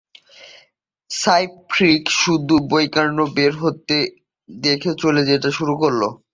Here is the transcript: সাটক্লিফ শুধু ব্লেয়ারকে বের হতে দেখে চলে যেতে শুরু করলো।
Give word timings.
সাটক্লিফ 1.11 2.03
শুধু 2.21 2.55
ব্লেয়ারকে 2.69 3.03
বের 3.35 3.53
হতে 3.61 3.97
দেখে 4.49 4.91
চলে 5.01 5.21
যেতে 5.29 5.49
শুরু 5.57 5.73
করলো। 5.81 6.07